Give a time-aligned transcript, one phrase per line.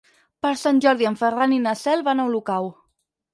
[0.45, 2.73] Per Sant Jordi en Ferran i na Cel van a Olocau.